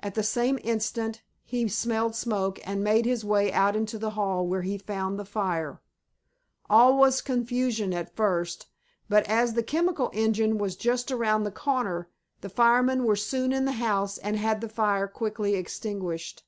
[0.00, 4.44] At the same instant he smelled smoke and made his way out into the hall
[4.48, 5.80] where he found the fire.
[6.68, 8.66] All was confusion at first,
[9.08, 13.64] but as the chemical engine was just around the corner, the firemen were soon in
[13.64, 16.42] the house and had the fire quickly extinguished.